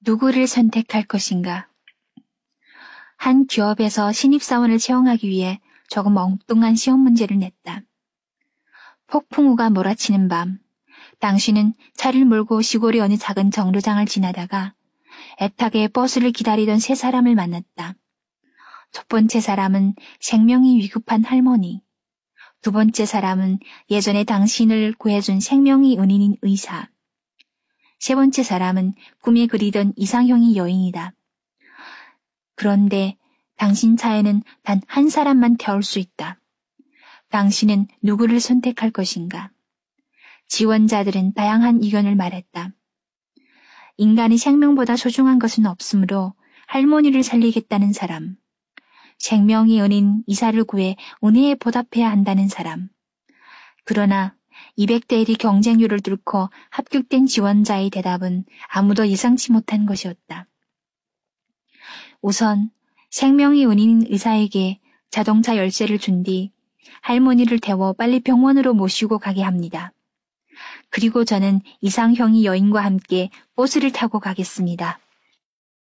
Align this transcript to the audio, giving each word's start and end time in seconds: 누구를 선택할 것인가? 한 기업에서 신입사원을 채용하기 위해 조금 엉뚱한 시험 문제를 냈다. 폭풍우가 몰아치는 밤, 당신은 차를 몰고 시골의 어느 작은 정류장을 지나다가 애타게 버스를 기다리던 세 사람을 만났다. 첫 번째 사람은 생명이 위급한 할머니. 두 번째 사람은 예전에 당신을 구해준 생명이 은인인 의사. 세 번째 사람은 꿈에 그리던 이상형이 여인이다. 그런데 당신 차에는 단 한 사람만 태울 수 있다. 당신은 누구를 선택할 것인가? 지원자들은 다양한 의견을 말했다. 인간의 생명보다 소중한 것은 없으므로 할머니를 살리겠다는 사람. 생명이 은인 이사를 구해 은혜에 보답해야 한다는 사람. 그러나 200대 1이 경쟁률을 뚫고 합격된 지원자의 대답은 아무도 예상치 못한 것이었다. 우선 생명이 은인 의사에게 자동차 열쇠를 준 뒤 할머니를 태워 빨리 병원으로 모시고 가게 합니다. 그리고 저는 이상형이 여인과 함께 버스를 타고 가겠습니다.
누구를 0.00 0.46
선택할 0.46 1.04
것인가? 1.04 1.68
한 3.16 3.46
기업에서 3.46 4.12
신입사원을 4.12 4.78
채용하기 4.78 5.28
위해 5.28 5.60
조금 5.90 6.16
엉뚱한 6.16 6.76
시험 6.76 7.00
문제를 7.00 7.38
냈다. 7.38 7.82
폭풍우가 9.08 9.70
몰아치는 9.70 10.28
밤, 10.28 10.60
당신은 11.18 11.74
차를 11.94 12.24
몰고 12.24 12.62
시골의 12.62 13.00
어느 13.00 13.16
작은 13.16 13.50
정류장을 13.50 14.04
지나다가 14.06 14.74
애타게 15.40 15.88
버스를 15.88 16.30
기다리던 16.30 16.78
세 16.78 16.94
사람을 16.94 17.34
만났다. 17.34 17.94
첫 18.92 19.08
번째 19.08 19.40
사람은 19.40 19.94
생명이 20.20 20.78
위급한 20.78 21.24
할머니. 21.24 21.82
두 22.62 22.70
번째 22.70 23.04
사람은 23.04 23.58
예전에 23.90 24.24
당신을 24.24 24.94
구해준 24.94 25.40
생명이 25.40 25.98
은인인 25.98 26.36
의사. 26.42 26.88
세 27.98 28.14
번째 28.14 28.42
사람은 28.42 28.94
꿈에 29.20 29.46
그리던 29.46 29.92
이상형이 29.96 30.56
여인이다. 30.56 31.12
그런데 32.54 33.16
당신 33.56 33.96
차에는 33.96 34.42
단 34.62 34.80
한 34.86 35.08
사람만 35.08 35.56
태울 35.56 35.82
수 35.82 35.98
있다. 35.98 36.40
당신은 37.30 37.88
누구를 38.02 38.40
선택할 38.40 38.90
것인가? 38.90 39.50
지원자들은 40.48 41.34
다양한 41.34 41.82
의견을 41.82 42.16
말했다. 42.16 42.72
인간의 43.96 44.38
생명보다 44.38 44.96
소중한 44.96 45.38
것은 45.38 45.66
없으므로 45.66 46.34
할머니를 46.68 47.22
살리겠다는 47.22 47.92
사람. 47.92 48.36
생명이 49.18 49.80
은인 49.80 50.22
이사를 50.26 50.62
구해 50.64 50.96
은혜에 51.24 51.56
보답해야 51.56 52.08
한다는 52.10 52.48
사람. 52.48 52.88
그러나 53.84 54.37
200대 54.78 55.24
1이 55.24 55.38
경쟁률을 55.38 56.00
뚫고 56.00 56.50
합격된 56.70 57.26
지원자의 57.26 57.90
대답은 57.90 58.44
아무도 58.68 59.08
예상치 59.08 59.52
못한 59.52 59.86
것이었다. 59.86 60.46
우선 62.22 62.70
생명이 63.10 63.66
은인 63.66 64.04
의사에게 64.08 64.80
자동차 65.10 65.56
열쇠를 65.56 65.98
준 65.98 66.22
뒤 66.22 66.52
할머니를 67.02 67.58
태워 67.58 67.92
빨리 67.92 68.20
병원으로 68.20 68.74
모시고 68.74 69.18
가게 69.18 69.42
합니다. 69.42 69.92
그리고 70.90 71.24
저는 71.24 71.60
이상형이 71.80 72.44
여인과 72.44 72.84
함께 72.84 73.30
버스를 73.54 73.92
타고 73.92 74.20
가겠습니다. 74.20 74.98